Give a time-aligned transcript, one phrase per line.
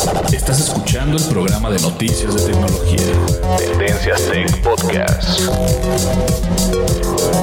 [0.00, 3.12] Estás escuchando el programa de noticias de tecnología.
[3.58, 5.40] Tendencias Tech Podcast.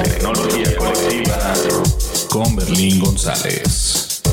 [0.03, 1.53] Tecnología colectiva
[2.31, 4.23] con Berlín González.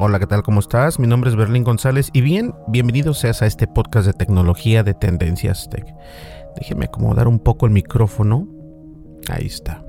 [0.00, 0.42] Hola, ¿qué tal?
[0.42, 0.98] ¿Cómo estás?
[0.98, 4.94] Mi nombre es Berlín González y bien, bienvenido seas a este podcast de tecnología de
[4.94, 5.86] Tendencias Tech.
[6.56, 8.48] Déjeme acomodar un poco el micrófono.
[9.28, 9.87] Ahí está.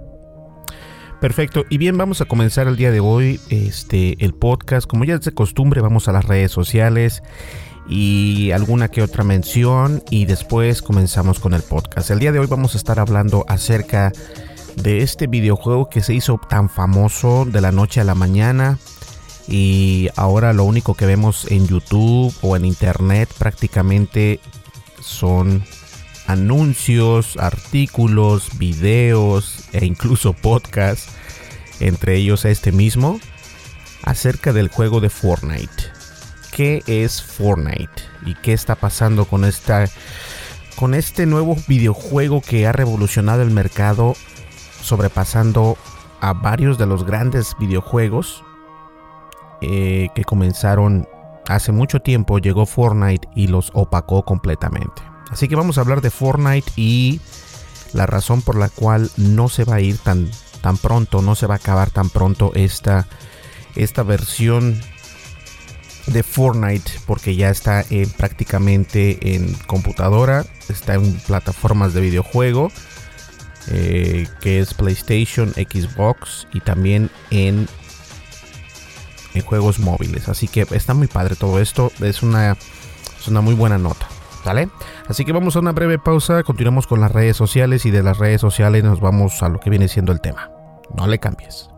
[1.19, 4.87] Perfecto, y bien, vamos a comenzar el día de hoy este, el podcast.
[4.87, 7.23] Como ya es de costumbre, vamos a las redes sociales
[7.89, 12.09] y alguna que otra mención y después comenzamos con el podcast.
[12.09, 14.13] El día de hoy vamos a estar hablando acerca
[14.77, 18.77] de este videojuego que se hizo tan famoso de la noche a la mañana
[19.45, 24.39] y ahora lo único que vemos en YouTube o en internet prácticamente
[25.01, 25.63] son
[26.29, 31.11] anuncios, artículos, videos e incluso podcasts,
[31.79, 33.19] entre ellos este mismo,
[34.03, 35.91] acerca del juego de Fortnite.
[36.51, 38.03] ¿Qué es Fortnite?
[38.27, 39.85] ¿Y qué está pasando con esta
[40.75, 44.13] con este nuevo videojuego que ha revolucionado el mercado
[44.81, 45.77] sobrepasando
[46.21, 48.43] a varios de los grandes videojuegos
[49.61, 51.07] eh, que comenzaron
[51.47, 55.08] hace mucho tiempo llegó Fortnite y los opacó completamente.
[55.29, 57.21] Así que vamos a hablar de Fortnite y
[57.93, 60.29] la razón por la cual no se va a ir tan,
[60.61, 63.07] tan pronto, no se va a acabar tan pronto esta,
[63.75, 64.79] esta versión
[66.07, 72.71] de Fortnite porque ya está en, prácticamente en computadora, está en plataformas de videojuego
[73.71, 77.67] eh, que es PlayStation, Xbox y también en,
[79.35, 80.27] en juegos móviles.
[80.27, 82.57] Así que está muy padre todo esto, es una,
[83.19, 84.07] es una muy buena nota.
[84.45, 84.69] ¿Vale?
[85.07, 88.17] Así que vamos a una breve pausa, continuamos con las redes sociales y de las
[88.17, 90.51] redes sociales nos vamos a lo que viene siendo el tema.
[90.95, 91.69] No le cambies.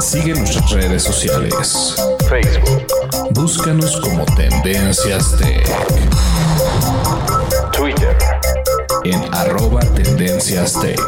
[0.00, 1.94] Sigue nuestras redes sociales.
[2.28, 2.86] Facebook.
[3.32, 5.68] Búscanos como Tendencias Tech.
[7.72, 8.16] Twitter.
[9.04, 11.00] En arroba Tendencias Tech.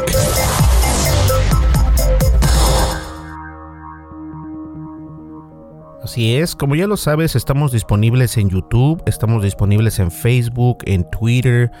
[6.13, 11.09] Así es, como ya lo sabes, estamos disponibles en YouTube, estamos disponibles en Facebook, en
[11.09, 11.71] Twitter,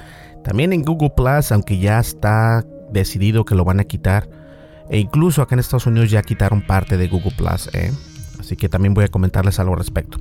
[0.43, 4.27] también en Google Plus, aunque ya está decidido que lo van a quitar.
[4.89, 7.91] E incluso acá en Estados Unidos ya quitaron parte de Google Plus, ¿eh?
[8.39, 10.17] Así que también voy a comentarles algo al respecto.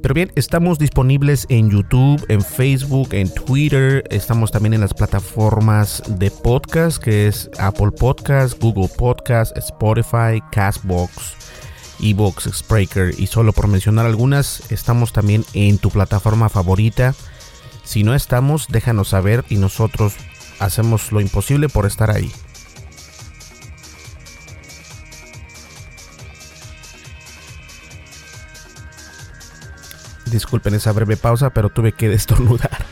[0.00, 4.04] Pero bien, estamos disponibles en YouTube, en Facebook, en Twitter.
[4.10, 11.45] Estamos también en las plataformas de podcast, que es Apple Podcast, Google Podcast, Spotify, Castbox,
[12.00, 13.14] Evox, Spreaker.
[13.18, 17.14] Y solo por mencionar algunas, estamos también en tu plataforma favorita.
[17.84, 20.14] Si no estamos, déjanos saber y nosotros
[20.58, 22.32] hacemos lo imposible por estar ahí.
[30.36, 32.84] disculpen esa breve pausa, pero tuve que destornudar.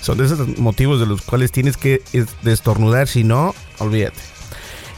[0.00, 2.02] Son de esos motivos de los cuales tienes que
[2.42, 4.35] destornudar, si no, olvídate.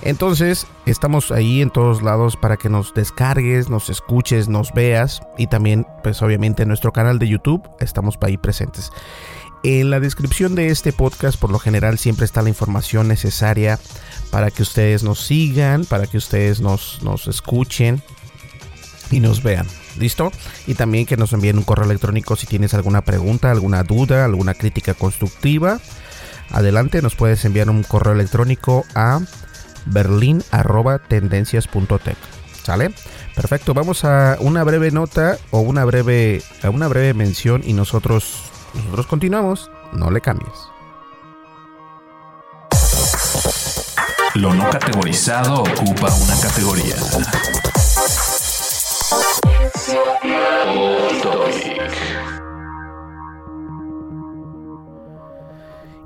[0.02, 5.48] Entonces, estamos ahí en todos lados para que nos descargues, nos escuches, nos veas y
[5.48, 8.90] también, pues obviamente en nuestro canal de YouTube estamos ahí presentes.
[9.64, 13.80] En la descripción de este podcast, por lo general, siempre está la información necesaria
[14.30, 18.00] para que ustedes nos sigan, para que ustedes nos, nos escuchen
[19.10, 19.66] y nos vean.
[19.98, 20.30] ¿Listo?
[20.68, 24.54] Y también que nos envíen un correo electrónico si tienes alguna pregunta, alguna duda, alguna
[24.54, 25.80] crítica constructiva.
[26.50, 29.20] Adelante, nos puedes enviar un correo electrónico a
[29.88, 32.16] berlin@tendencias.tech.
[32.62, 32.92] ¿Sale?
[33.34, 38.48] Perfecto, vamos a una breve nota o una breve a una breve mención y nosotros
[38.74, 40.52] nosotros continuamos, no le cambies.
[44.34, 46.96] Lo no categorizado ocupa una categoría.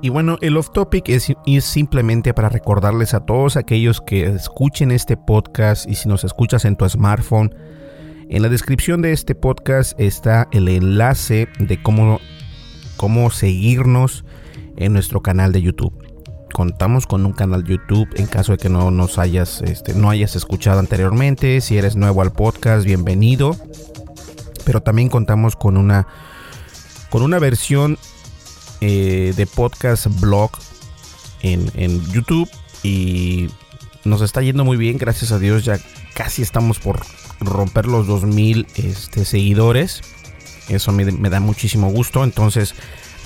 [0.04, 1.32] Y bueno, el off topic es,
[1.64, 6.74] simplemente para recordarles a todos aquellos que escuchen este podcast y si nos escuchas en
[6.74, 7.54] tu smartphone,
[8.28, 12.18] en la descripción de este podcast está el enlace de cómo,
[12.96, 14.24] cómo seguirnos
[14.76, 15.94] en nuestro canal de YouTube.
[16.52, 20.34] Contamos con un canal YouTube en caso de que no nos hayas, este, no hayas
[20.34, 21.60] escuchado anteriormente.
[21.60, 23.56] Si eres nuevo al podcast, bienvenido.
[24.64, 26.08] Pero también contamos con una,
[27.08, 27.98] con una versión
[28.84, 30.50] eh, de podcast blog
[31.40, 32.50] en, YouTube
[32.82, 33.46] y
[34.02, 35.78] nos está yendo muy bien, gracias a Dios ya
[36.14, 37.00] casi estamos por
[37.38, 40.00] romper los 2000 este, seguidores.
[40.68, 42.24] Eso me, da muchísimo gusto.
[42.24, 42.74] Entonces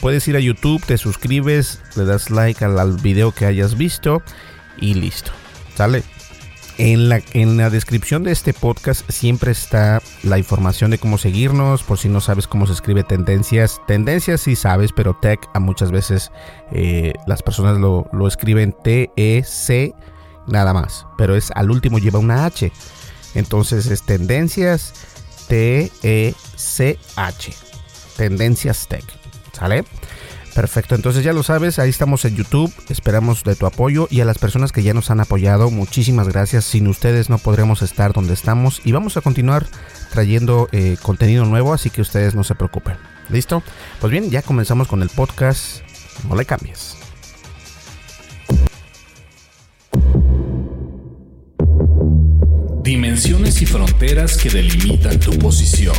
[0.03, 4.23] puedes ir a YouTube, te suscribes, le das like al video que hayas visto
[4.79, 5.32] y listo.
[5.75, 6.03] ¿Sale?
[6.78, 11.82] En la, en la descripción de este podcast siempre está la información de cómo seguirnos,
[11.82, 13.81] por si no sabes cómo se escribe tendencias.
[13.87, 16.31] Tendencias sí sabes, pero tech a muchas veces
[16.73, 19.94] eh, las personas lo, lo escriben T-E-C
[20.46, 22.70] nada más, pero es al último lleva una H.
[23.34, 24.93] Entonces es tendencias
[25.49, 26.34] T-E-C-H.
[28.17, 29.05] Tendencias tech.
[29.52, 29.84] ¿Sale?
[30.56, 34.25] Perfecto, entonces ya lo sabes, ahí estamos en YouTube, esperamos de tu apoyo y a
[34.25, 38.32] las personas que ya nos han apoyado, muchísimas gracias, sin ustedes no podremos estar donde
[38.32, 39.67] estamos y vamos a continuar
[40.11, 42.97] trayendo eh, contenido nuevo, así que ustedes no se preocupen.
[43.29, 43.62] ¿Listo?
[44.00, 45.82] Pues bien, ya comenzamos con el podcast,
[46.26, 46.97] no le cambies.
[52.82, 55.97] Dimensiones y fronteras que delimitan tu posición.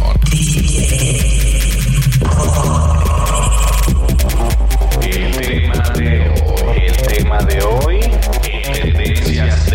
[5.10, 8.00] El tema de hoy, el tema de hoy
[8.44, 9.70] en Tendencias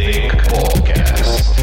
[0.50, 1.58] Podcast.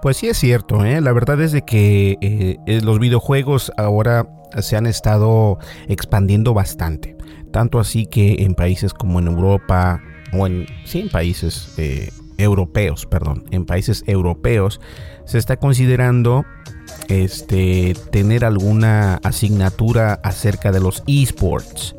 [0.00, 1.02] Pues sí es cierto, ¿eh?
[1.02, 4.26] la verdad es de que eh, eh, los videojuegos ahora
[4.62, 5.58] se han estado
[5.88, 7.16] expandiendo bastante.
[7.52, 10.00] Tanto así que en países como en Europa,
[10.32, 14.80] o en, sí, en países eh, europeos, perdón, en países europeos
[15.24, 16.44] se está considerando
[17.08, 21.94] este, tener alguna asignatura acerca de los esports.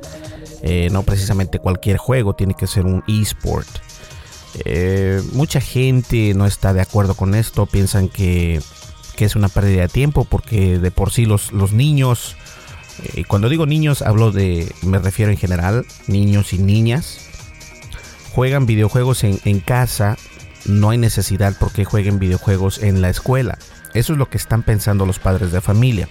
[0.61, 3.67] Eh, no precisamente cualquier juego tiene que ser un esport.
[4.63, 8.61] Eh, mucha gente no está de acuerdo con esto, piensan que,
[9.15, 12.37] que, es una pérdida de tiempo porque de por sí los, los niños,
[13.03, 17.19] eh, cuando digo niños hablo de, me refiero en general, niños y niñas,
[18.33, 20.17] juegan videojuegos en, en casa,
[20.65, 23.57] no hay necesidad porque jueguen videojuegos en la escuela.
[23.93, 26.09] Eso es lo que están pensando los padres de familia.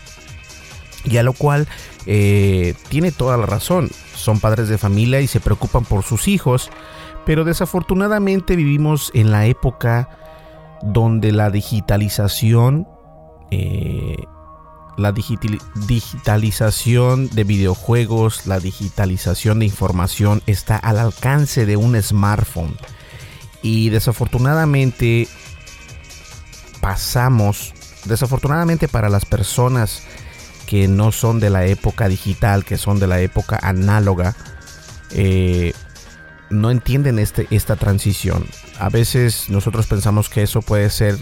[1.05, 1.69] Y a lo cual
[2.07, 3.91] eh, tiene toda la razón.
[4.15, 6.71] Son padres de familia y se preocupan por sus hijos.
[7.27, 10.09] Pero desafortunadamente vivimos en la época
[10.83, 12.87] donde la digitalización,
[13.51, 14.17] eh,
[14.97, 22.77] la digitalización de videojuegos, la digitalización de información está al alcance de un smartphone.
[23.65, 25.27] Y desafortunadamente
[26.83, 27.73] pasamos,
[28.05, 30.03] desafortunadamente para las personas
[30.67, 34.37] que no son de la época digital, que son de la época análoga,
[35.13, 35.73] eh,
[36.51, 38.47] no entienden este, esta transición.
[38.79, 41.17] A veces nosotros pensamos que eso puede ser,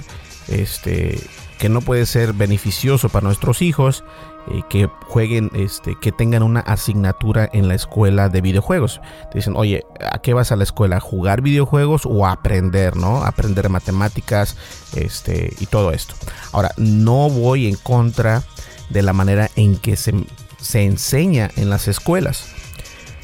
[0.49, 1.19] este,
[1.59, 4.05] que no puede ser beneficioso para nuestros hijos,
[4.51, 9.01] eh, que jueguen, este, que tengan una asignatura en la escuela de videojuegos.
[9.33, 10.97] dicen, oye, ¿a qué vas a la escuela?
[10.97, 13.23] ¿A jugar videojuegos o aprender, no?
[13.25, 14.57] Aprender matemáticas,
[14.97, 16.15] este, y todo esto.
[16.53, 18.43] Ahora, no voy en contra
[18.91, 22.62] de la manera en que se enseña en las escuelas.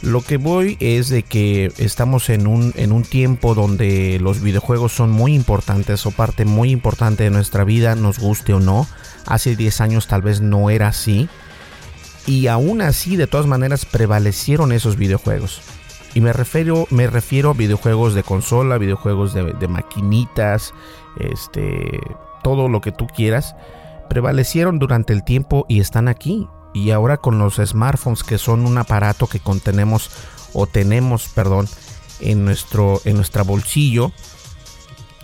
[0.01, 4.93] Lo que voy es de que estamos en un, en un tiempo donde los videojuegos
[4.93, 8.87] son muy importantes o parte muy importante de nuestra vida, nos guste o no.
[9.27, 11.29] Hace 10 años tal vez no era así.
[12.27, 15.63] Y aún así, de todas maneras, prevalecieron esos videojuegos.
[16.15, 20.75] Y me refiero, me refiero a videojuegos de consola, videojuegos de, maquinitas,
[21.19, 21.99] este,
[22.45, 23.57] todo lo que tú quieras.
[24.09, 28.79] Prevalecieron durante el tiempo y están aquí y ahora con los smartphones que son un
[28.79, 30.11] aparato que contenemos
[30.53, 31.69] o tenemos, perdón,
[32.21, 34.13] en nuestro en nuestra bolsillo,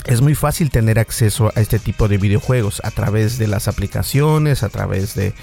[0.04, 4.62] es muy fácil tener acceso a este tipo de videojuegos a través de las aplicaciones,
[4.62, 5.34] a través de,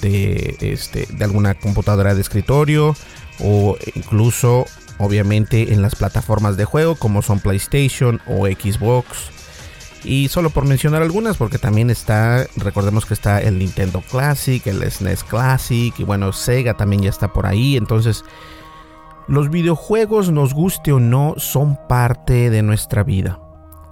[0.00, 2.94] de, este, de alguna computadora de escritorio
[3.40, 4.66] o incluso
[4.98, 9.33] obviamente en las plataformas de juego como son PlayStation o Xbox
[10.04, 14.90] y solo por mencionar algunas, porque también está, recordemos que está el Nintendo Classic, el
[14.90, 17.76] SNES Classic, y bueno, Sega también ya está por ahí.
[17.76, 18.24] Entonces,
[19.26, 23.40] los videojuegos, nos guste o no, son parte de nuestra vida.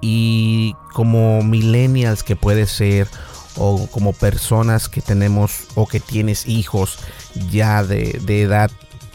[0.02, 3.08] Y como millennials que puede ser,
[3.56, 6.98] o como personas que tenemos o que tienes hijos
[7.50, 8.70] ya de, de edad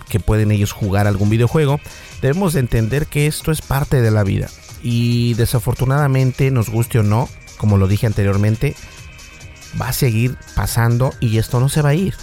[0.10, 1.80] que pueden ellos jugar algún videojuego,
[2.22, 4.48] debemos entender que esto es parte de la vida
[4.90, 7.28] y desafortunadamente, nos guste o no,
[7.58, 8.74] como lo dije anteriormente,
[9.80, 12.14] va a seguir pasando y esto no se va a ir.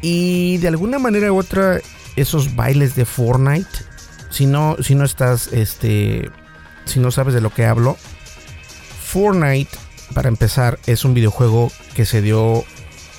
[0.00, 1.80] Y de alguna manera u otra,
[2.14, 3.68] esos bailes de Fortnite,
[4.30, 6.30] si no, si no estás, este,
[6.84, 7.96] si no sabes de lo que hablo,
[9.04, 9.76] Fortnite,
[10.14, 12.62] para empezar, es un videojuego que se dio,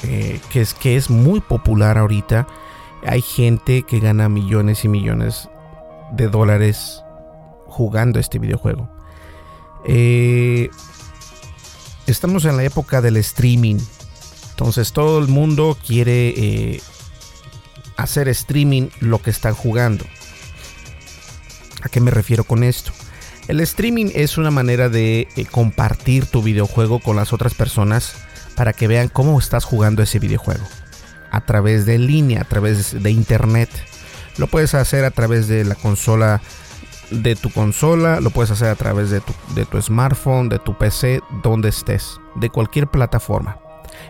[0.04, 2.48] eh, que, es, que es muy popular ahorita.
[3.06, 5.50] Hay gente que gana millones y millones
[6.14, 7.04] de dólares
[7.66, 8.90] jugando este videojuego.
[9.86, 10.70] Eh,
[12.14, 13.80] estamos en la época del streaming.
[14.52, 16.82] Entonces todo el mundo quiere eh,
[17.98, 20.06] hacer streaming lo que están jugando.
[21.82, 22.92] ¿A qué me refiero con esto?
[23.48, 28.14] El streaming es una manera de eh, compartir tu videojuego con las otras personas
[28.56, 30.66] para que vean cómo estás jugando ese videojuego.
[31.32, 33.70] A través de línea, a través de internet.
[34.38, 36.42] Lo puedes hacer a través de la consola
[37.12, 40.78] de tu consola, lo puedes hacer a través de tu, de tu smartphone, de tu
[40.78, 43.60] PC, donde estés, de cualquier plataforma.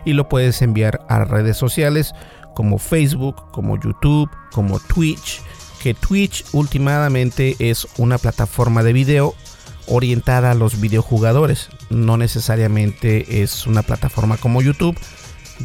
[0.04, 2.12] Y lo puedes enviar a redes sociales
[2.54, 5.42] como Facebook, como YouTube, como Twitch,
[5.82, 9.34] que Twitch últimamente es una plataforma de video
[9.86, 14.98] orientada a los videojugadores, no necesariamente es una plataforma como YouTube.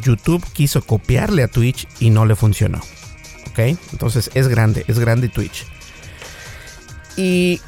[0.02, 2.80] YouTube quiso copiarle a Twitch y no le funcionó.
[3.50, 3.58] ¿Ok?
[3.92, 5.66] Entonces es grande, es grande Twitch.
[7.16, 7.60] Y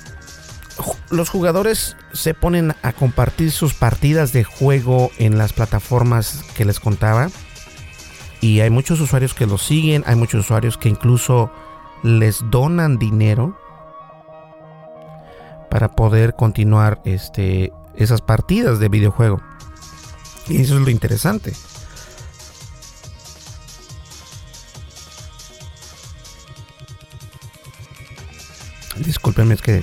[1.10, 6.80] los jugadores se ponen a compartir sus partidas de juego en las plataformas que les
[6.80, 7.30] contaba.
[8.40, 11.52] Y hay muchos usuarios que lo siguen, hay muchos usuarios que incluso
[12.02, 13.56] les donan dinero
[15.70, 19.40] para poder continuar este, esas partidas de videojuego.
[20.48, 21.52] Y eso es lo interesante.
[29.50, 29.82] Es que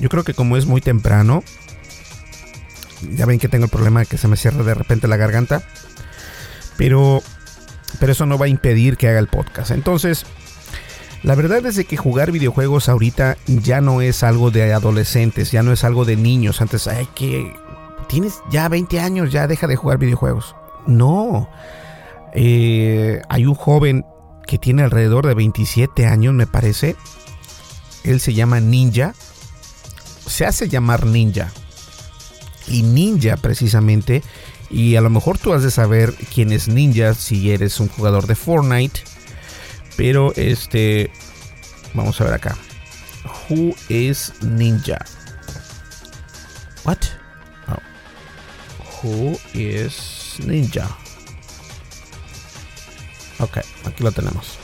[0.00, 1.44] yo creo que como es muy temprano,
[3.14, 5.62] ya ven que tengo el problema de que se me cierra de repente la garganta,
[6.76, 7.22] pero
[8.00, 9.70] pero eso no va a impedir que haga el podcast.
[9.70, 10.24] Entonces,
[11.22, 15.62] la verdad es de que jugar videojuegos ahorita ya no es algo de adolescentes, ya
[15.62, 16.60] no es algo de niños.
[16.60, 17.52] Antes, hay que
[18.08, 20.54] tienes ya 20 años, ya deja de jugar videojuegos.
[20.86, 21.48] No.
[22.34, 24.04] Eh, hay un joven
[24.46, 26.96] que tiene alrededor de 27 años, me parece.
[28.08, 29.14] Él se llama Ninja.
[30.26, 31.52] Se hace llamar Ninja.
[32.66, 34.22] Y Ninja precisamente.
[34.70, 38.26] Y a lo mejor tú has de saber quién es Ninja si eres un jugador
[38.26, 39.00] de Fortnite.
[39.98, 41.10] Pero este...
[41.92, 42.56] Vamos a ver acá.
[43.50, 45.04] Who is Ninja?
[46.84, 46.98] What?
[47.68, 49.02] Oh.
[49.02, 50.88] Who is Ninja?
[53.38, 54.58] Ok, aquí lo tenemos.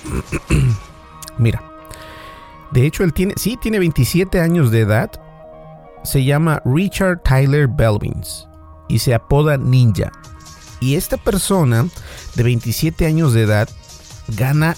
[1.38, 1.73] Mira.
[2.74, 5.08] De hecho, él tiene, sí, tiene 27 años de edad.
[6.02, 8.48] Se llama Richard Tyler Belvins
[8.88, 10.10] y se apoda Ninja.
[10.80, 11.86] Y esta persona
[12.34, 13.68] de 27 años de edad
[14.36, 14.76] gana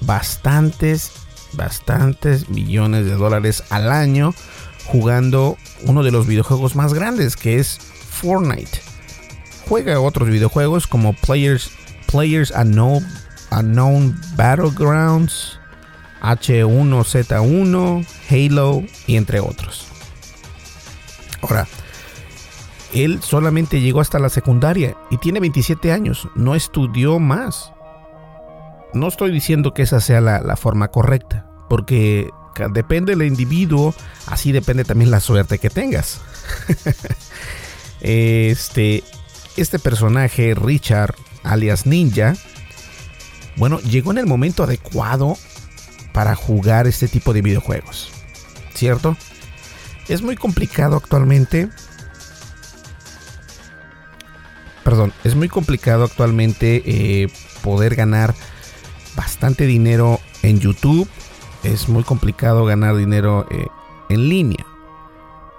[0.00, 1.12] bastantes,
[1.52, 4.34] bastantes millones de dólares al año
[4.86, 8.80] jugando uno de los videojuegos más grandes que es Fortnite.
[9.68, 11.70] Juega otros videojuegos como Players
[12.10, 13.06] Players Unknown,
[13.52, 15.60] Unknown Battlegrounds,
[16.22, 19.86] H1Z1, Halo y entre otros.
[21.42, 21.66] Ahora,
[22.94, 27.72] él solamente llegó hasta la secundaria y tiene 27 años, no estudió más.
[28.94, 32.28] No estoy diciendo que esa sea la, forma correcta, porque
[32.72, 33.94] depende del individuo,
[34.26, 36.20] así depende también la suerte que tengas.
[38.00, 39.02] este,
[39.56, 42.34] este personaje, Richard, alias Ninja,
[43.56, 45.36] bueno, llegó en el momento adecuado
[46.12, 48.10] para jugar este tipo de videojuegos.
[48.74, 49.16] ¿Cierto?
[50.08, 51.68] Es muy complicado actualmente.
[54.84, 57.28] Perdón, es muy complicado actualmente eh,
[57.62, 58.34] poder ganar
[59.14, 61.08] bastante dinero en YouTube.
[61.62, 63.66] Es muy complicado ganar dinero eh,
[64.08, 64.66] en línea.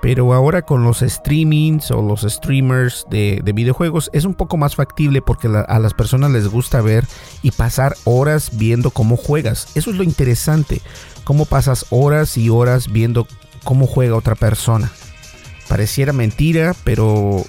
[0.04, 5.22] Pero ahora con los streamings o los streamers de, videojuegos es un poco más factible
[5.22, 7.08] porque a las personas les gusta ver
[7.42, 9.70] y pasar horas viendo cómo juegas.
[9.76, 10.82] Eso es lo interesante,
[11.24, 13.30] cómo pasas horas y horas viendo
[13.64, 14.92] cómo juega otra persona.
[15.70, 17.46] Pareciera mentira, pero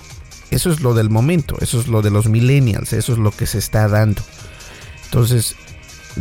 [0.53, 3.47] eso es lo del momento, eso es lo de los millennials, eso es lo que
[3.47, 4.23] se está dando.
[5.07, 5.57] Entonces,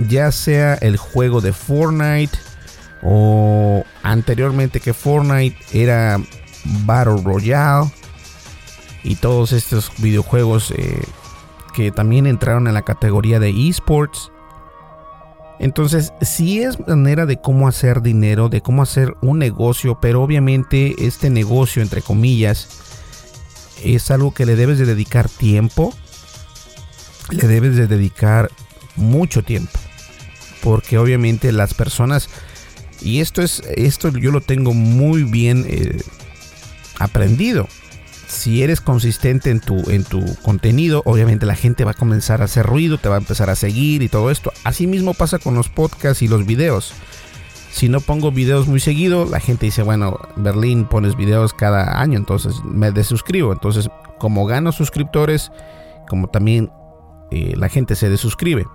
[0.09, 2.35] ya sea el juego de Fortnite,
[3.03, 6.19] o anteriormente que Fortnite era
[6.85, 7.91] Battle Royale
[9.03, 11.01] y todos estos videojuegos eh,
[11.73, 14.31] que también entraron en la categoría de esports.
[15.59, 21.05] Entonces, sí es manera de cómo hacer dinero, de cómo hacer un negocio, pero obviamente
[21.05, 22.67] este negocio, entre comillas,
[23.83, 25.93] es algo que le debes de dedicar tiempo,
[27.29, 28.49] le debes de dedicar
[28.95, 29.79] mucho tiempo,
[30.63, 32.29] porque obviamente las personas
[33.03, 36.01] y esto es, esto yo lo tengo muy bien eh,
[36.99, 37.67] aprendido.
[38.27, 42.45] Si eres consistente en tu, en tu contenido, obviamente la gente va a comenzar a
[42.45, 44.51] hacer ruido, te va a empezar a seguir y todo esto.
[44.63, 46.93] Así mismo pasa con los podcasts y los videos.
[47.71, 52.17] Si no pongo videos muy seguido, la gente dice, bueno, Berlín pones videos cada año,
[52.17, 53.51] entonces me desuscribo.
[53.51, 53.89] Entonces,
[54.19, 55.51] como gano suscriptores,
[56.07, 56.71] como también
[57.31, 58.65] eh, la gente se desuscribe.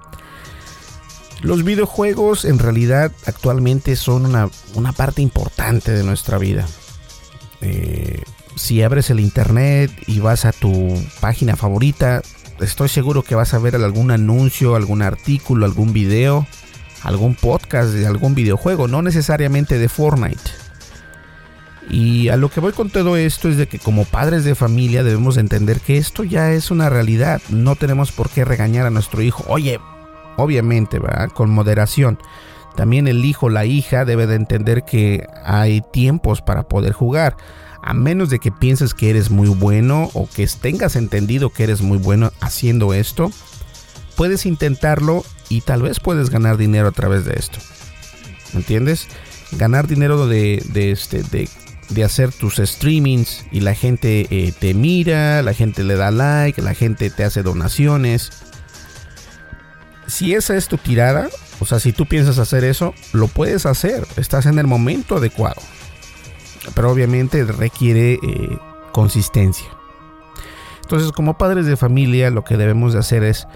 [1.41, 6.67] Los videojuegos en realidad actualmente son una, parte importante de nuestra vida.
[7.61, 8.23] Eh,
[8.57, 12.23] si abres el internet y vas a tu página favorita,
[12.61, 16.47] estoy seguro que vas a ver algún anuncio, algún artículo, algún video,
[17.03, 20.51] algún podcast de algún videojuego, no necesariamente de Fortnite.
[21.89, 25.03] Y a lo que voy con todo esto es de que como padres de familia
[25.03, 27.41] debemos entender que esto ya es una realidad.
[27.49, 29.45] No tenemos por qué regañar a nuestro hijo.
[29.49, 29.79] Oye,
[30.39, 31.29] obviamente, ¿verdad?
[31.31, 32.19] Con moderación.
[32.77, 37.37] También el hijo, la hija debe de entender que hay tiempos para poder jugar.
[37.83, 41.83] A menos de que pienses que eres muy bueno o que tengas entendido que eres
[41.83, 43.33] muy bueno haciendo esto,
[44.17, 47.59] puedes intentarlo y tal vez puedes ganar dinero a través de esto.
[48.53, 49.09] ¿Me entiendes?
[49.53, 55.53] Ganar dinero de, este, de, hacer tus streamings y la gente eh, te mira, la
[55.53, 58.31] gente le da like, la gente te hace donaciones
[60.09, 61.29] si esa es tu tirada,
[61.61, 65.61] o sea, si tú piensas hacer eso, lo puedes hacer, estás en el momento adecuado.
[66.75, 68.59] Pero obviamente requiere eh,
[68.93, 69.69] consistencia.
[70.83, 73.47] Entonces, como padres de familia, lo que debemos de hacer es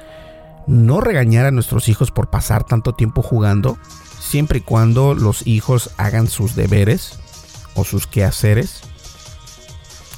[0.67, 3.79] no regañar a nuestros hijos por pasar tanto tiempo jugando,
[4.21, 7.19] siempre y cuando los hijos hagan sus deberes
[7.75, 8.83] o sus quehaceres.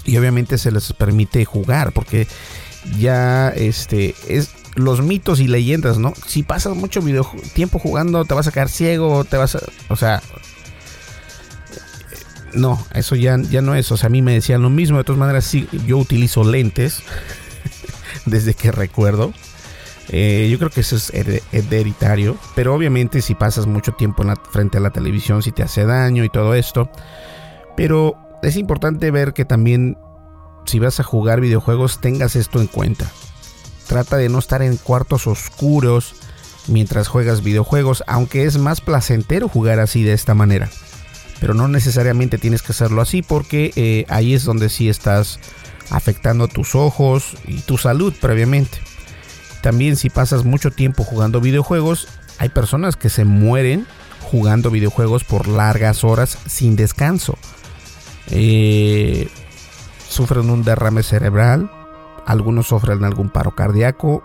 [0.05, 2.27] Y obviamente se les permite jugar porque
[2.99, 6.14] ya este es los mitos y leyendas, ¿no?
[6.26, 7.00] Si pasas mucho
[7.52, 10.20] tiempo jugando te vas a quedar ciego, te vas a, o sea,
[12.54, 13.90] no, eso ya, ya no es.
[13.92, 14.98] O sea, a mí me decían lo mismo.
[14.98, 17.02] De todas maneras, sí, yo utilizo lentes
[18.26, 19.32] desde que recuerdo.
[20.08, 22.37] Eh, yo creo que eso es hereditario.
[22.54, 25.84] Pero obviamente si pasas mucho tiempo en la, frente a la televisión, si te hace
[25.84, 26.90] daño y todo esto.
[27.76, 29.98] Pero es importante ver que también
[30.66, 33.10] si vas a jugar videojuegos tengas esto en cuenta.
[33.87, 36.14] Trata de no estar en cuartos oscuros
[36.66, 40.70] mientras juegas videojuegos, aunque es más placentero jugar así de esta manera
[41.44, 45.38] pero no necesariamente tienes que hacerlo así porque eh, ahí es donde sí estás
[45.90, 48.79] afectando tus ojos y tu salud previamente.
[49.61, 53.87] También si pasas mucho tiempo jugando videojuegos, hay personas que se mueren
[54.23, 57.37] jugando videojuegos por largas horas sin descanso.
[58.31, 59.29] Eh,
[60.09, 61.70] sufren un derrame cerebral,
[62.26, 64.22] algunos sufren algún paro cardíaco,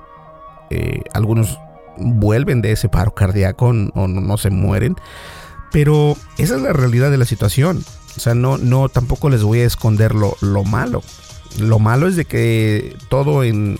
[0.69, 1.59] eh, algunos
[1.97, 4.95] vuelven de ese paro cardíaco o no se mueren.
[5.71, 7.83] Pero esa es la realidad de la situación.
[8.17, 11.03] O sea, no, no, tampoco les voy a esconder lo, malo.
[11.59, 13.79] Lo malo es de que todo en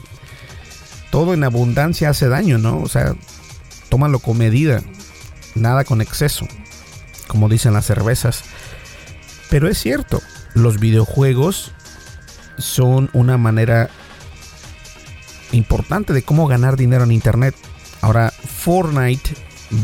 [1.12, 2.80] todo en abundancia hace daño, ¿no?
[2.80, 3.16] O sea,
[3.90, 4.84] tómalo con medida,
[5.56, 6.48] nada con exceso,
[7.28, 8.44] como dicen las cervezas.
[9.50, 10.22] Pero es cierto,
[10.54, 11.72] los videojuegos
[12.60, 13.90] son una manera
[15.52, 17.56] importante de cómo ganar dinero en internet.
[18.02, 19.36] Ahora, Fortnite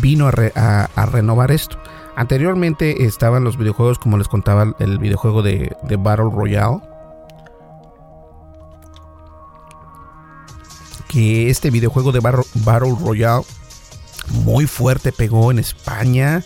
[0.01, 1.77] vino a renovar esto.
[2.15, 6.79] Anteriormente estaban los videojuegos, como les contaba, el videojuego de, Battle Royale.
[11.09, 13.43] Que este videojuego de Battle Royale
[14.45, 16.43] muy fuerte pegó en España,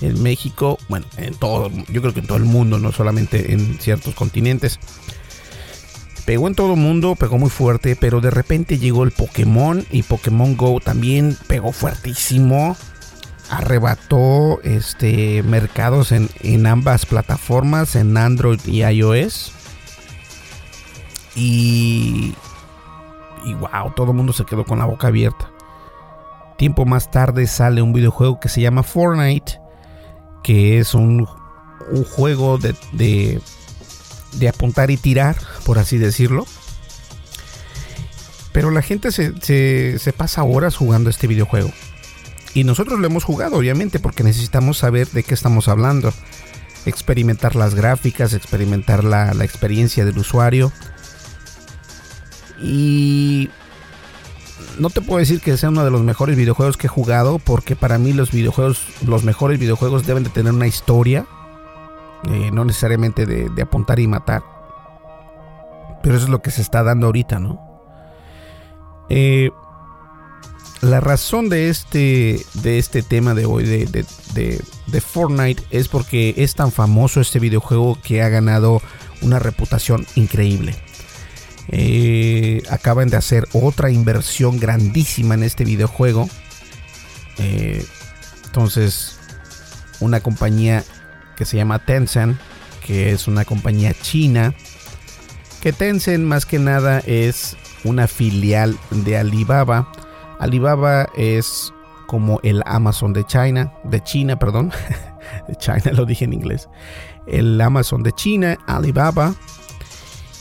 [0.00, 3.78] en México, bueno, en todo, yo creo que en todo el mundo, no solamente en
[3.80, 4.78] ciertos continentes.
[6.28, 10.02] Pegó en todo el mundo, pegó muy fuerte, pero de repente llegó el Pokémon y
[10.02, 12.76] Pokémon Go también pegó fuertísimo
[13.48, 19.52] arrebató este mercados en, ambas plataformas, en Android y iOS.
[21.34, 22.34] Y,
[23.46, 25.50] y wow, todo el mundo se quedó con la boca abierta.
[26.58, 29.62] Tiempo más tarde sale un videojuego que se llama Fortnite,
[30.42, 31.26] que es un,
[31.90, 33.40] un juego de, de,
[34.32, 36.46] de, apuntar y tirar, por así decirlo.
[38.52, 41.70] Pero la gente se, se, pasa horas jugando este videojuego.
[42.54, 46.12] Y nosotros lo hemos jugado, obviamente, porque necesitamos saber de qué estamos hablando.
[46.86, 50.72] Experimentar las gráficas, experimentar la, experiencia del usuario.
[52.60, 53.50] Y
[54.78, 57.76] no te puedo decir que sea uno de los mejores videojuegos que he jugado, porque
[57.76, 61.26] para mí los videojuegos, los mejores videojuegos deben de tener una historia,
[62.24, 64.42] eh, no necesariamente de, de, apuntar y matar.
[66.02, 67.68] Pero eso es lo que se está dando ahorita, ¿no?
[69.08, 69.50] Eh,
[70.80, 76.54] la razón de este, de este tema de hoy, de, de, Fortnite, es porque es
[76.54, 78.80] tan famoso este videojuego que ha ganado
[79.22, 80.76] una reputación increíble.
[81.70, 86.28] Eh, acaban de hacer otra inversión grandísima en este videojuego.
[88.46, 89.18] Entonces,
[90.00, 90.84] una compañía
[91.38, 92.36] que se llama Tencent,
[92.84, 94.52] que es una compañía china,
[95.62, 99.90] que Tencent más que nada es una filial de Alibaba
[100.38, 101.72] Alibaba es
[102.06, 104.72] como el Amazon de China, de China, perdón.
[105.48, 106.68] de China lo dije en inglés.
[107.26, 109.34] El Amazon de China, Alibaba.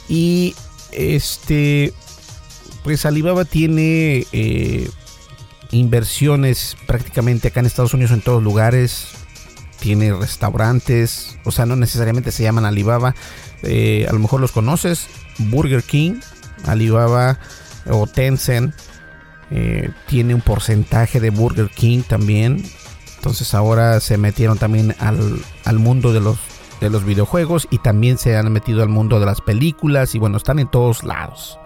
[0.07, 0.55] Y
[0.91, 1.93] este,
[2.83, 4.89] pues Alibaba tiene eh,
[5.71, 9.16] inversiones prácticamente acá en Estados Unidos en todos lugares.
[9.79, 13.15] Tiene restaurantes, o sea, no necesariamente se llaman Alibaba.
[13.63, 15.07] Eh, a lo mejor los conoces.
[15.37, 16.19] Burger King,
[16.65, 17.39] Alibaba
[17.89, 18.73] o Tencent
[19.49, 22.63] eh, tiene un porcentaje de Burger King también.
[23.17, 26.37] Entonces ahora se metieron también al, mundo de los,
[26.79, 30.37] de los videojuegos y también se han metido al mundo de las películas y bueno,
[30.37, 31.59] están en todos lados.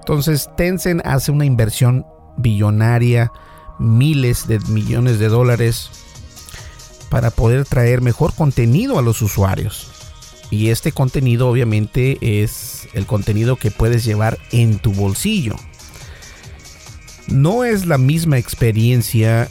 [0.00, 3.32] Entonces Tencent hace una inversión billonaria,
[3.78, 5.90] miles de millones de dólares
[7.10, 9.90] para poder traer mejor contenido a los usuarios.
[10.50, 15.56] Y este contenido obviamente es el contenido que puedes llevar en tu bolsillo.
[17.28, 19.48] No es la misma experiencia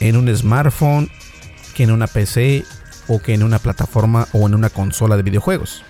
[0.00, 1.10] en un smartphone
[1.74, 2.64] que en una PC
[3.08, 5.84] o que en una plataforma o en una consola de videojuegos.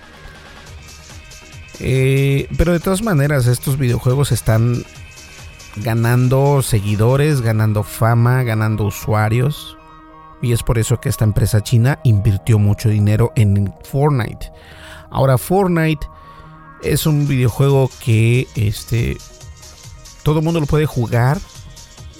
[1.79, 4.85] Eh, pero de todas maneras, estos videojuegos están
[5.77, 9.74] ganando seguidores, ganando fama, ganando usuarios.
[10.45, 14.51] Y es por eso que esta empresa china invirtió mucho dinero en Fortnite.
[15.09, 16.05] Ahora Fortnite
[16.83, 19.17] es un videojuego que este
[20.21, 21.39] todo el mundo lo puede jugar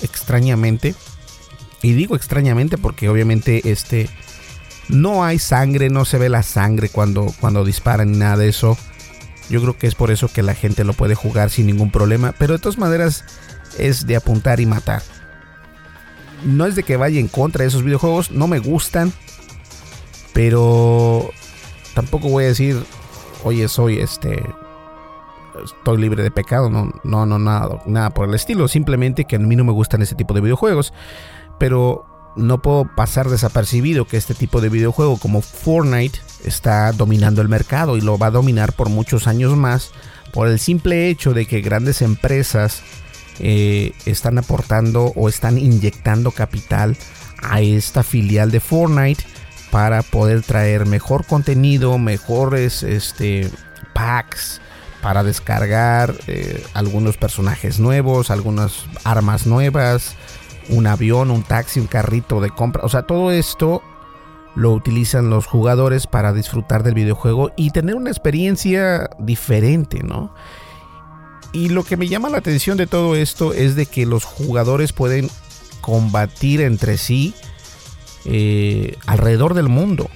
[0.01, 0.95] extrañamente.
[1.83, 4.09] Y digo extrañamente porque obviamente este
[4.89, 8.75] no hay sangre, no se ve la sangre cuando cuando disparan ni nada de eso.
[9.51, 12.33] Yo creo que es por eso que la gente lo puede jugar sin ningún problema,
[12.39, 13.23] pero de todas maneras
[13.77, 15.03] es de apuntar y matar.
[16.45, 19.11] No es de que vaya en contra de esos videojuegos, no me gustan,
[20.33, 21.31] pero
[21.93, 22.81] tampoco voy a decir,
[23.43, 24.41] oye, soy este
[25.63, 28.67] estoy libre de pecado, no, no, no, nada, nada por el estilo.
[28.67, 30.93] Simplemente que a mí no me gustan ese tipo de videojuegos.
[31.57, 32.05] Pero
[32.35, 37.97] no puedo pasar desapercibido que este tipo de videojuego como Fortnite está dominando el mercado
[37.97, 39.91] y lo va a dominar por muchos años más
[40.33, 42.83] por el simple hecho de que grandes empresas
[43.39, 46.95] eh, están aportando o están inyectando capital
[47.41, 49.23] a esta filial de Fortnite
[49.71, 53.49] para poder traer mejor contenido, mejores este,
[53.93, 54.61] packs,
[55.01, 60.15] para descargar eh, algunos personajes nuevos, algunas armas nuevas,
[60.69, 62.83] un avión, un taxi, un carrito de compra.
[62.83, 63.83] O sea, todo esto
[64.55, 70.33] lo utilizan los jugadores para disfrutar del videojuego y tener una experiencia diferente, ¿no?
[71.55, 74.91] Y lo que me llama la atención de todo esto es de que los jugadores
[74.91, 75.29] pueden
[75.79, 77.33] combatir entre sí
[78.25, 80.09] eh, alrededor del mundo.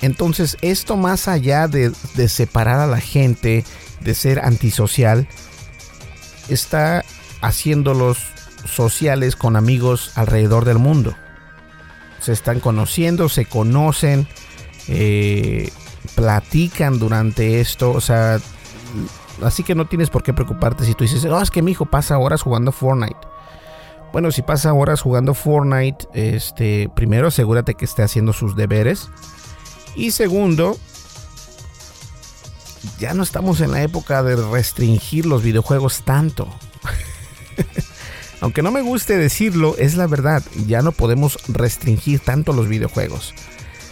[0.00, 1.92] Entonces, esto más allá de,
[2.28, 3.64] separar a la gente
[4.00, 5.26] de ser antisocial,
[6.48, 7.04] está
[7.40, 8.18] haciéndolos
[8.64, 11.16] sociales con amigos alrededor del mundo.
[12.20, 14.28] Se están conociendo, se conocen,
[14.86, 15.72] eh,
[16.14, 18.38] platican durante esto, o sea,
[19.42, 21.86] así que no tienes por qué preocuparte si tú dices, oh, es que mi hijo
[21.86, 23.18] pasa horas jugando Fortnite.
[24.12, 29.08] Bueno, si pasa horas jugando Fortnite, este, primero asegúrate que esté haciendo sus deberes.
[29.94, 30.76] Y segundo,
[32.98, 36.48] ya no estamos en la época de restringir los videojuegos tanto.
[38.40, 43.34] Aunque no me guste decirlo, es la verdad, ya no podemos restringir tanto los videojuegos.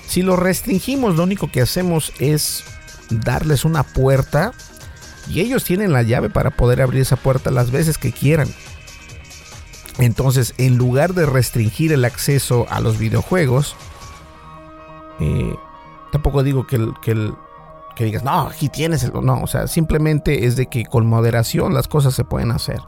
[0.06, 2.64] Si los restringimos, lo único que hacemos es
[3.10, 4.52] darles una puerta
[5.28, 8.48] y ellos tienen la llave para poder abrir esa puerta las veces que quieran.
[9.98, 13.74] Entonces, en lugar de restringir el acceso a los videojuegos,
[15.18, 15.54] eh,
[16.12, 16.94] tampoco digo que el,
[17.96, 19.12] que digas, no, aquí tienes el...
[19.12, 22.80] No, o sea, simplemente es de que con moderación las cosas se pueden hacer.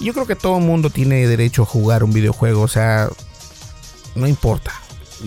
[0.00, 3.08] Yo creo que todo el mundo tiene derecho a jugar un videojuego, o sea,
[4.14, 4.72] no importa.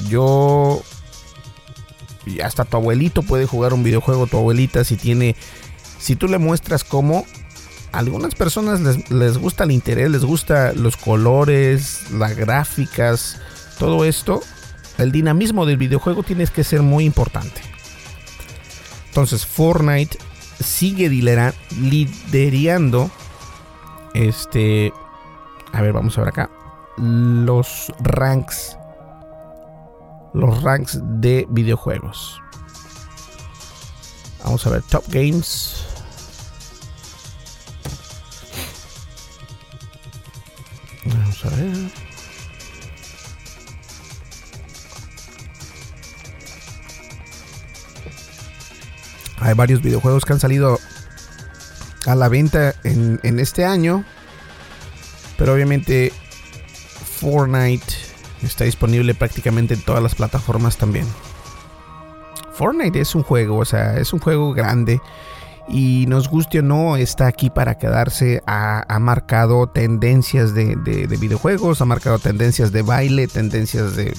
[0.08, 0.82] Yo...
[2.26, 5.36] Y hasta tu abuelito puede jugar un videojuego, tu abuelita si tiene...
[6.06, 7.26] Si tú le muestras cómo...
[7.92, 13.40] A algunas personas les, les gusta el interés, les gusta los colores, las gráficas,
[13.80, 14.42] todo esto.
[14.98, 17.62] El dinamismo del videojuego tiene que ser muy importante.
[19.08, 20.18] Entonces Fortnite
[20.62, 21.54] sigue liderando
[24.14, 24.94] este
[25.72, 26.50] a ver vamos a ver acá
[26.98, 28.78] los ranks
[30.34, 32.42] los ranks de videojuegos
[34.44, 35.85] vamos a ver top games
[49.40, 50.80] Hay varios videojuegos que han salido
[52.06, 54.06] a la venta en, este año.
[55.38, 56.14] Pero obviamente
[57.20, 57.86] Fortnite
[58.42, 61.06] está disponible prácticamente en todas las plataformas también.
[62.54, 65.02] Fortnite es un juego, o sea, es un juego grande.
[65.68, 68.44] Y nos guste o no, está aquí para quedarse.
[68.46, 70.76] Ha, marcado tendencias de,
[71.20, 74.14] videojuegos, ha marcado tendencias de baile, tendencias de,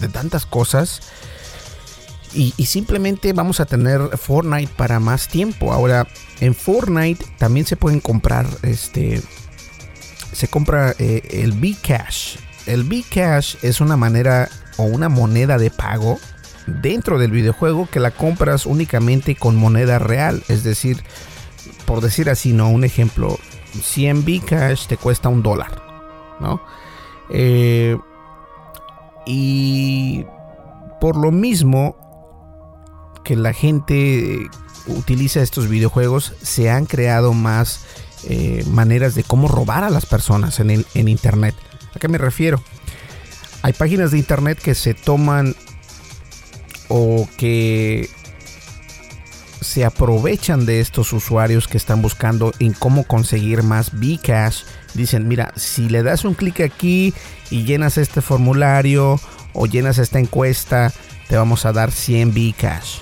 [0.00, 1.00] de tantas cosas.
[2.32, 5.72] Y, simplemente vamos a tener Fortnite para más tiempo.
[5.72, 6.06] Ahora,
[6.40, 9.20] en Fortnite también se pueden comprar este.
[10.32, 12.36] Se compra eh, el Bcash.
[12.66, 16.20] El Bcash es una manera o una moneda de pago
[16.66, 20.42] dentro del videojuego que la compras únicamente con moneda real.
[20.48, 21.02] Es decir,
[21.86, 23.38] por decir así, no, un ejemplo,
[23.82, 25.82] 100 Bcash te cuesta un dólar,
[26.40, 26.62] ¿no?
[27.30, 27.96] Eh,
[29.26, 30.24] y
[31.00, 31.96] por lo mismo,
[33.24, 34.48] que la gente
[34.86, 37.84] utiliza estos videojuegos, se han creado más
[38.24, 41.54] eh, maneras de cómo robar a las personas en, el, en Internet.
[41.94, 42.62] ¿A qué me refiero?
[43.62, 45.54] Hay páginas de Internet que se toman
[46.90, 48.10] o que
[49.60, 54.64] se aprovechan de estos usuarios que están buscando en cómo conseguir más Bcash.
[54.94, 57.14] Dicen, mira, si le das un clic aquí
[57.50, 59.20] y llenas este formulario
[59.52, 60.92] o llenas esta encuesta,
[61.28, 62.98] te vamos a dar 100 Bcash.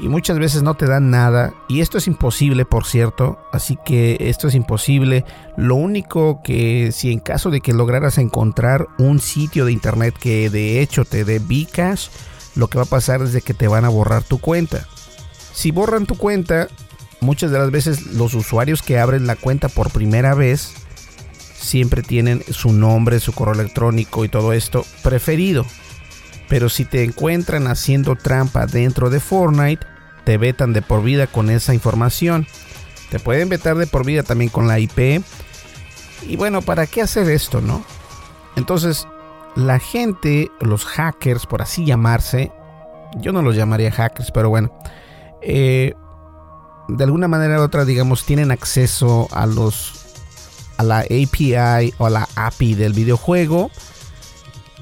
[0.00, 1.54] Y muchas veces no te dan nada.
[1.68, 3.38] Y esto es imposible, por cierto.
[3.50, 5.24] Así que esto es imposible.
[5.56, 10.50] Lo único que si en caso de que lograras encontrar un sitio de internet que
[10.50, 12.08] de hecho te dé Bcash,
[12.58, 14.88] lo que va a pasar es de que te van a borrar tu cuenta.
[15.54, 16.66] Si borran tu cuenta,
[17.20, 20.72] muchas de las veces los usuarios que abren la cuenta por primera vez
[21.56, 25.64] siempre tienen su nombre, su correo electrónico y todo esto preferido.
[26.48, 29.86] Pero si te encuentran haciendo trampa dentro de Fortnite,
[30.24, 32.44] te vetan de por vida con esa información.
[33.08, 35.22] Te pueden vetar de por vida también con la IP.
[36.26, 37.84] Y bueno, ¿para qué hacer esto, no?
[38.56, 39.06] Entonces,
[39.58, 42.52] la gente, los hackers, por así llamarse,
[43.16, 44.72] yo no los llamaría hackers, pero bueno,
[45.42, 45.94] eh,
[46.86, 50.06] de alguna manera u otra, digamos, tienen acceso a los
[50.76, 53.72] a la API o a la API del videojuego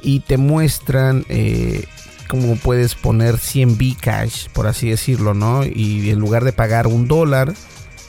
[0.03, 1.87] y te muestran eh,
[2.29, 5.65] cómo puedes poner 100 Bcash, por así decirlo, ¿no?
[5.65, 7.55] Y en lugar de pagar un dólar,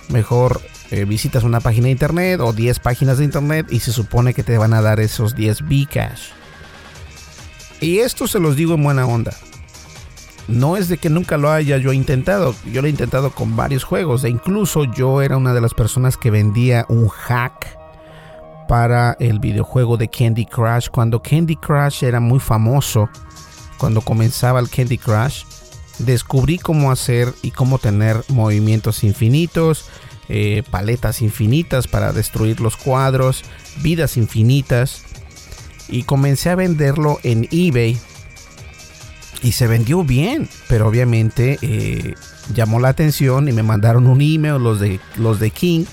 [0.09, 0.59] mejor
[0.91, 4.43] eh, visitas una página de internet o 10 páginas de internet y se supone que
[4.43, 6.31] te van a dar esos 10 Bcash.
[7.81, 9.33] Y esto se los digo en buena onda.
[10.47, 13.83] No es de que nunca lo haya yo intentado, yo lo he intentado con varios
[13.83, 17.77] juegos e incluso yo era una de las personas que vendía un hack
[18.67, 20.87] para el videojuego de Candy Crush.
[20.89, 23.09] Cuando Candy Crush era muy famoso,
[23.77, 25.43] cuando comenzaba el Candy Crush,
[25.99, 29.85] descubrí cómo hacer y cómo tener movimientos infinitos,
[30.29, 33.43] eh, paletas infinitas para destruir los cuadros,
[33.81, 35.03] vidas infinitas.
[35.89, 37.97] Y comencé a venderlo en eBay.
[39.43, 42.15] Y se vendió bien, pero obviamente eh,
[42.53, 45.85] llamó la atención y me mandaron un email los de, los de King,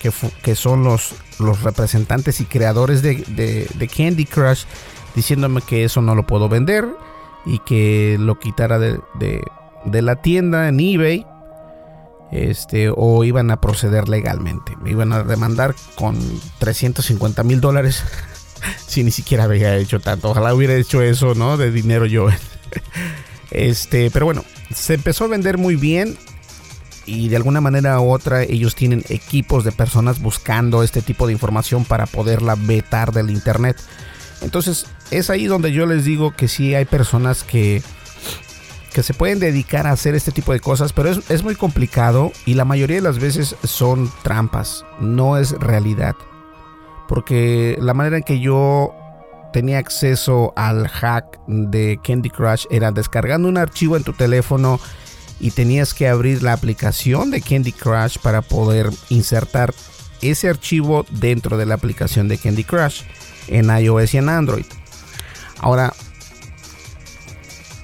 [0.00, 0.10] que,
[0.42, 4.64] que son los los representantes y creadores de, Candy Crush
[5.14, 6.86] diciéndome que eso no lo puedo vender
[7.46, 9.00] y que lo quitara de,
[9.84, 11.26] la tienda en eBay
[12.30, 14.76] este, o iban a proceder legalmente.
[14.80, 16.16] Me iban a demandar con
[16.58, 18.04] 350 mil dólares
[18.86, 20.30] si ni siquiera había hecho tanto.
[20.30, 21.56] Ojalá hubiera hecho eso, ¿no?
[21.56, 22.28] De dinero yo.
[23.50, 24.44] este, pero bueno,
[24.74, 26.16] se empezó a vender muy bien
[27.06, 31.32] y de alguna manera u otra ellos tienen equipos de personas buscando este tipo de
[31.32, 33.76] información para poderla vetar del internet.
[34.42, 37.82] Entonces es ahí donde yo les digo que sí hay personas que,
[38.92, 42.32] que se pueden dedicar a hacer este tipo de cosas, pero es, es muy complicado
[42.46, 46.14] y la mayoría de las veces son trampas, no es realidad.
[47.10, 48.94] Porque la manera en que yo
[49.52, 54.78] tenía acceso al hack de Candy Crush era descargando un archivo en tu teléfono
[55.40, 59.74] y tenías que abrir la aplicación de Candy Crush para poder insertar
[60.22, 63.02] ese archivo dentro de la aplicación de Candy Crush
[63.48, 64.66] en iOS y en Android.
[65.58, 65.92] Ahora,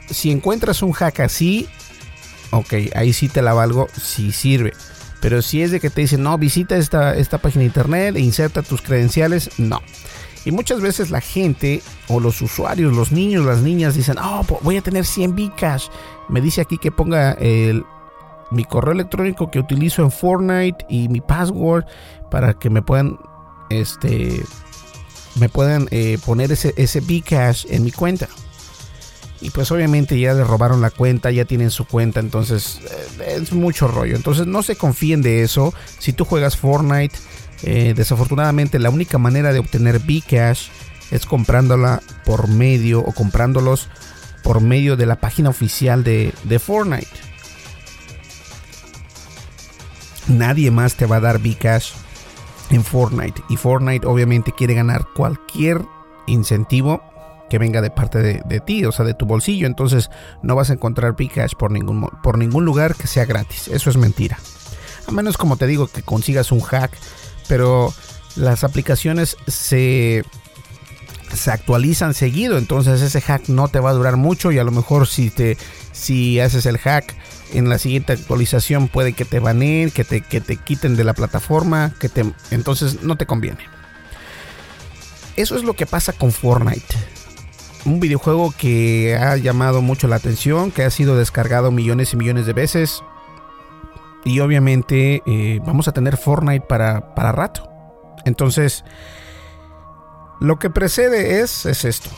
[0.09, 1.67] si encuentras un hack así,
[2.53, 4.73] ok, ahí sí te la valgo, si sirve.
[5.21, 8.21] Pero si es de que te dicen, no, visita esta, esta página de internet e
[8.21, 9.81] inserta tus credenciales, no.
[10.45, 14.77] Y muchas veces la gente o los usuarios, los niños, las niñas dicen, oh, voy
[14.77, 15.89] a tener 100 Bcash.
[16.29, 17.85] Me dice aquí que ponga el,
[18.53, 21.85] mi correo electrónico que utilizo en Fortnite y mi password
[22.31, 23.19] para que me puedan,
[23.71, 24.41] este,
[25.35, 28.29] me puedan eh, poner ese, ese Bcash en mi cuenta.
[29.41, 32.81] Y pues obviamente ya le robaron la cuenta, ya tienen su cuenta, entonces
[33.21, 34.17] eh, es mucho rollo.
[34.17, 35.75] Entonces no se confíen de eso.
[35.99, 37.17] Si tú juegas Fortnite,
[37.63, 40.69] eh, desafortunadamente la única manera de obtener Bcash
[41.11, 43.89] es comprándola por medio o comprándolos
[44.43, 47.07] por medio de la página oficial de, de Fortnite.
[50.29, 51.93] Nadie más te va a dar Bcash
[52.71, 53.43] en Fortnite.
[53.49, 55.83] Y Fortnite obviamente quiere ganar cualquier
[56.27, 57.03] incentivo
[57.49, 59.67] que venga de parte de, ti, o sea, de tu bolsillo.
[59.67, 60.11] Entonces
[60.43, 63.69] no vas a encontrar Bcash por ningún, por ningún lugar que sea gratis.
[63.69, 64.39] Eso es mentira.
[65.07, 66.91] A menos como te digo que consigas un hack
[67.49, 67.93] pero
[68.35, 70.25] las aplicaciones se,
[71.33, 74.73] se actualizan seguido, entonces ese hack no te va a durar mucho y a lo
[74.73, 75.57] mejor si te
[75.93, 77.17] si haces el hack
[77.53, 81.15] en la siguiente actualización puede que te baneen, que te, que te quiten de la
[81.15, 83.61] plataforma, que te entonces no te conviene.
[85.37, 86.95] Eso es lo que pasa con Fortnite.
[87.87, 92.45] Un videojuego que ha llamado mucho la atención, que ha sido descargado millones y millones
[92.45, 93.03] de veces,
[94.25, 97.71] y obviamente eh, vamos a tener Fortnite para, para rato.
[98.25, 98.85] Entonces,
[100.41, 102.11] lo que precede es, es esto.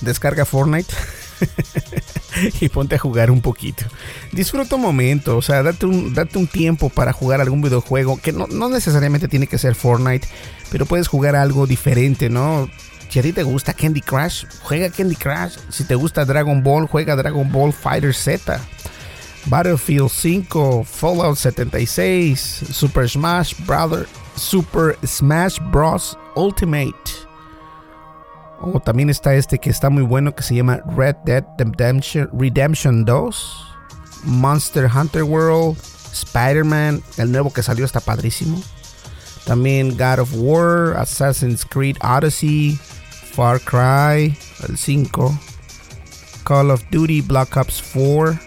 [0.00, 0.94] Descarga Fortnite
[2.60, 3.84] y ponte a jugar un poquito.
[4.32, 8.32] Disfruta un momento, o sea, date un, date un tiempo para jugar algún videojuego que
[8.32, 10.28] no, no necesariamente tiene que ser Fortnite,
[10.70, 12.68] pero puedes jugar algo diferente, ¿no?
[13.08, 15.56] Si a ti te gusta Candy Crush, juega Candy Crush.
[15.70, 18.60] Si te gusta Dragon Ball, juega Dragon Ball Fighter Z.
[19.46, 26.18] Battlefield 5, Fallout 76, Super Smash Brother, Super Smash Bros.
[26.36, 27.27] Ultimate.
[28.60, 33.04] O también está este que está muy bueno que se llama Red Dead Redemption, Redemption
[33.04, 33.66] 2,
[34.24, 35.78] Monster Hunter World,
[36.12, 38.60] Spider-Man, el nuevo que salió está padrísimo.
[39.44, 42.78] También God of War, Assassin's Creed Odyssey,
[43.32, 44.36] Far Cry,
[44.68, 45.38] el 5,
[46.44, 48.38] Call of Duty Black Ops 4,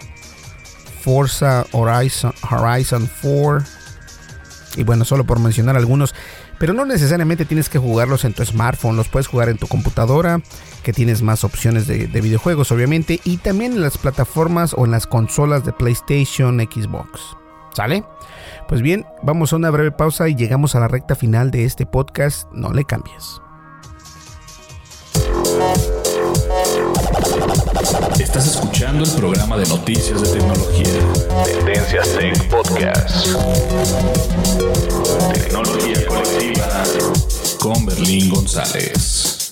[1.02, 3.64] Forza Horizon, Horizon 4.
[4.76, 6.14] Y bueno, solo por mencionar algunos.
[6.62, 10.42] Pero no necesariamente tienes que jugarlos en tu smartphone, los puedes jugar en tu computadora,
[10.84, 14.92] que tienes más opciones de, de, videojuegos obviamente, y también en las plataformas o en
[14.92, 17.36] las consolas de PlayStation, Xbox.
[17.74, 18.04] ¿Sale?
[18.68, 21.88] Pues bien, vamos a una breve pausa y llegamos a la recta final de este
[21.88, 22.48] podcast.
[22.52, 23.42] No le cambies.
[28.20, 30.86] Estás escuchando el programa de noticias de tecnología.
[31.46, 33.28] Tendencias Tech Podcast.
[35.34, 36.84] Tecnología colectiva
[37.60, 39.52] con Berlín González.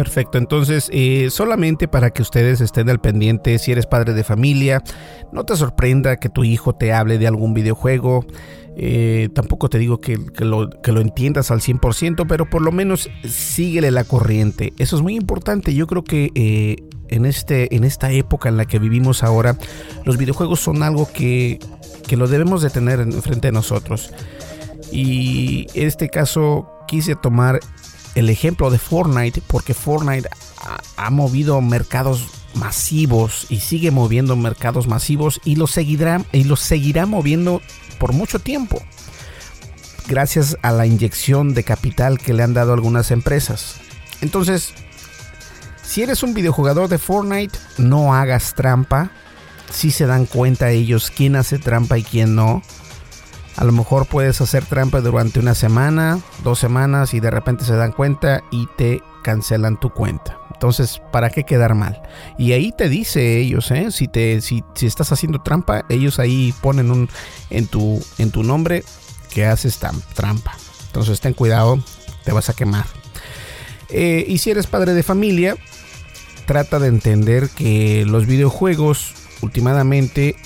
[0.00, 4.82] Perfecto, entonces eh, solamente para que ustedes estén al pendiente, si eres padre de familia,
[5.30, 8.24] no te sorprenda que tu hijo te hable de algún videojuego,
[8.78, 10.70] eh, tampoco te digo que, lo,
[11.02, 15.86] entiendas al 100%, pero por lo menos síguele la corriente, eso es muy importante, yo
[15.86, 16.76] creo que eh,
[17.08, 19.58] en, este, en esta época en la que vivimos ahora,
[20.06, 21.58] los videojuegos son algo que,
[22.08, 24.14] que lo debemos de tener en frente de nosotros.
[24.90, 27.60] Y en este caso quise tomar
[28.14, 30.28] el ejemplo de Fortnite, porque Fortnite
[30.96, 37.06] ha, movido mercados masivos y sigue moviendo mercados masivos y lo seguirá y lo seguirá
[37.06, 37.62] moviendo
[37.98, 38.82] por mucho tiempo.
[40.08, 43.76] Gracias a la inyección de capital que le han dado algunas empresas.
[44.20, 44.72] Entonces,
[45.82, 49.10] si eres un videojugador de Fortnite, no hagas trampa.
[49.72, 52.62] Si se dan cuenta ellos quién hace trampa y quién no.
[53.60, 57.76] A lo mejor puedes hacer trampa durante una semana, dos semanas y de repente se
[57.76, 60.38] dan cuenta y te cancelan tu cuenta.
[60.54, 62.00] Entonces, ¿para qué quedar mal?
[62.38, 63.90] Y ahí te dice ellos, ¿eh?
[63.90, 67.10] si, te, si, si estás haciendo trampa, ellos ahí ponen un,
[67.50, 68.82] en, tu, en tu nombre
[69.28, 69.78] que haces
[70.14, 70.56] trampa.
[70.86, 71.78] Entonces, ten cuidado,
[72.24, 72.86] te vas a quemar.
[73.90, 75.54] Eh, y si eres padre de familia,
[76.46, 80.36] trata de entender que los videojuegos últimamente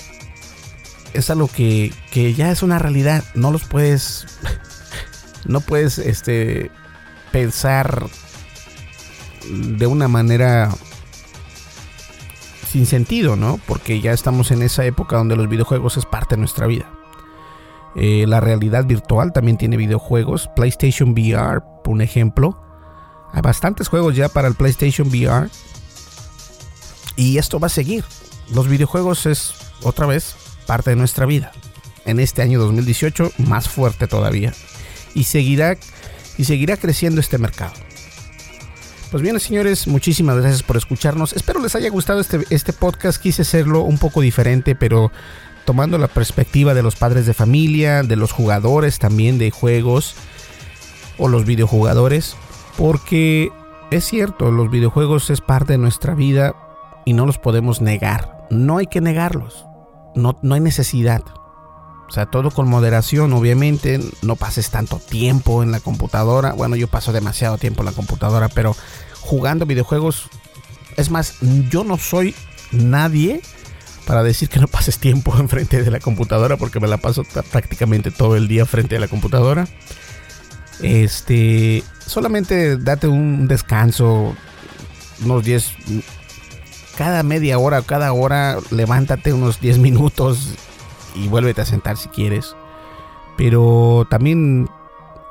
[1.15, 3.23] es algo que, que, ya es una realidad.
[3.33, 4.25] No los puedes.
[5.47, 6.71] No puedes este,
[7.31, 8.07] pensar
[9.47, 10.71] de una manera
[12.75, 13.59] sin sentido, ¿no?
[13.67, 16.91] Porque ya estamos en esa época donde los videojuegos es parte de nuestra vida.
[17.95, 20.49] Eh, la realidad virtual también tiene videojuegos.
[20.55, 22.61] PlayStation VR, por un ejemplo.
[23.31, 25.49] Hay bastantes juegos ya para el PlayStation VR.
[27.15, 28.03] Y esto va a seguir.
[28.53, 29.53] Los videojuegos es
[29.83, 30.35] otra vez
[30.65, 31.51] parte de nuestra vida.
[32.05, 34.53] En este año 2018 más fuerte todavía.
[35.13, 35.77] Y seguirá
[36.37, 37.73] y seguirá creciendo este mercado.
[39.11, 41.33] Pues bien, señores, muchísimas gracias por escucharnos.
[41.33, 43.21] Espero les haya gustado este, este podcast.
[43.21, 45.11] Quise hacerlo un poco diferente, pero
[45.63, 50.15] tomando la perspectiva de los padres de familia, de los jugadores también de juegos
[51.17, 52.35] o los videojugadores,
[52.77, 53.51] porque
[53.91, 56.55] es cierto, los videojuegos es parte de nuestra vida
[57.05, 58.47] y no los podemos negar.
[58.49, 59.65] No hay que negarlos.
[60.15, 61.23] No, no hay necesidad.
[62.07, 63.99] O sea, todo con moderación, obviamente.
[64.21, 66.53] No pases tanto tiempo en la computadora.
[66.53, 68.75] Bueno, yo paso demasiado tiempo en la computadora, pero
[69.21, 70.29] jugando videojuegos.
[70.97, 71.35] Es más,
[71.69, 72.35] yo no soy
[72.71, 73.41] nadie
[74.05, 78.11] para decir que no pases tiempo enfrente de la computadora porque me la paso prácticamente
[78.11, 79.67] todo el día frente a la computadora.
[80.81, 84.35] Este, solamente date un descanso,
[85.23, 85.71] unos 10
[86.97, 90.49] cada media hora, cada hora levántate unos 10 minutos
[91.13, 92.55] y vuélvete a sentar si quieres.
[93.37, 94.69] Pero también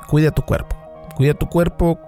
[0.06, 0.76] cuida tu cuerpo.
[1.16, 1.98] Cuida tu cuerpo,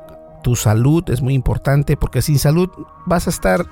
[0.43, 2.69] tu salud es muy importante porque sin salud
[3.07, 3.67] vas a estar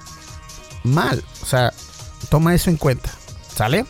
[0.84, 1.22] mal.
[1.42, 1.72] O sea,
[2.30, 3.10] toma eso en cuenta.
[3.54, 3.84] ¿Sale?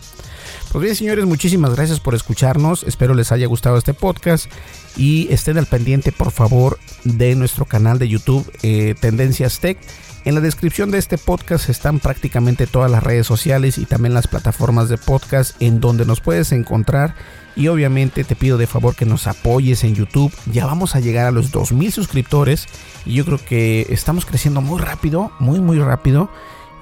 [0.72, 2.82] Pues bien, señores, muchísimas gracias por escucharnos.
[2.82, 4.50] Espero les haya gustado este podcast
[4.96, 9.78] y estén al pendiente, por favor, de nuestro canal de YouTube eh, Tendencias Tech.
[10.24, 14.26] En la descripción de este podcast están prácticamente todas las redes sociales y también las
[14.26, 17.14] plataformas de podcast en donde nos puedes encontrar
[17.54, 20.32] y obviamente te pido de favor que nos apoyes en YouTube.
[20.50, 22.66] Ya vamos a llegar a los 2000 suscriptores
[23.04, 26.30] y yo creo que estamos creciendo muy rápido, muy muy rápido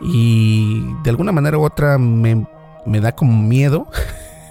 [0.01, 2.47] y de alguna manera u otra me,
[2.87, 3.89] me da como miedo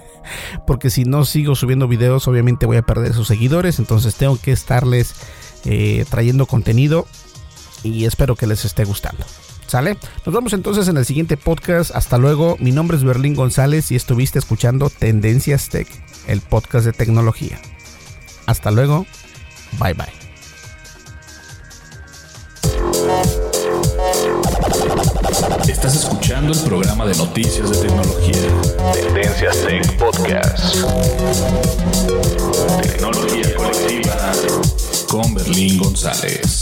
[0.66, 3.78] porque si no sigo subiendo videos, obviamente voy a perder sus seguidores.
[3.78, 5.14] Entonces tengo que estarles
[5.64, 7.06] eh, trayendo contenido
[7.82, 9.24] y espero que les esté gustando.
[9.66, 9.96] ¿Sale?
[10.26, 11.94] Nos vemos entonces en el siguiente podcast.
[11.94, 12.56] Hasta luego.
[12.60, 15.88] Mi nombre es Berlín González y estuviste escuchando Tendencias Tech,
[16.26, 17.58] el podcast de tecnología.
[18.46, 19.06] Hasta luego.
[19.78, 20.22] Bye bye.
[25.68, 28.92] Estás escuchando el programa de noticias de tecnología.
[28.92, 30.76] Tendencias Tech Podcast.
[32.82, 34.32] Tecnología colectiva
[35.08, 36.61] con Berlín González.